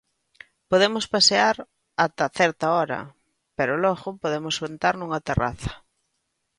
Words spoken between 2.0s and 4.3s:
ata certa hora, pero logo